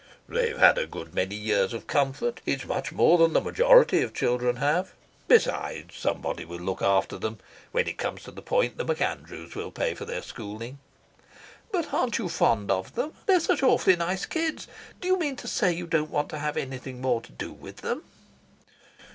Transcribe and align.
"They've 0.27 0.57
had 0.57 0.79
a 0.79 0.87
good 0.87 1.13
many 1.13 1.35
years 1.35 1.73
of 1.73 1.85
comfort. 1.85 2.41
It's 2.43 2.65
much 2.65 2.91
more 2.91 3.19
than 3.19 3.33
the 3.33 3.39
majority 3.39 4.01
of 4.01 4.15
children 4.15 4.55
have. 4.55 4.95
Besides, 5.27 5.95
somebody 5.95 6.43
will 6.43 6.57
look 6.57 6.81
after 6.81 7.19
them. 7.19 7.37
When 7.71 7.87
it 7.87 7.99
comes 7.99 8.23
to 8.23 8.31
the 8.31 8.41
point, 8.41 8.77
the 8.79 8.83
MacAndrews 8.83 9.53
will 9.53 9.69
pay 9.69 9.93
for 9.93 10.05
their 10.05 10.23
schooling." 10.23 10.79
"But 11.71 11.93
aren't 11.93 12.17
you 12.17 12.29
fond 12.29 12.71
of 12.71 12.95
them? 12.95 13.13
They're 13.27 13.39
such 13.39 13.61
awfully 13.61 13.95
nice 13.95 14.25
kids. 14.25 14.67
Do 14.99 15.07
you 15.07 15.19
mean 15.19 15.35
to 15.35 15.47
say 15.47 15.71
you 15.71 15.85
don't 15.85 16.09
want 16.09 16.29
to 16.29 16.39
have 16.39 16.57
anything 16.57 16.99
more 16.99 17.21
to 17.21 17.31
do 17.31 17.53
with 17.53 17.81
them?" 17.85 18.01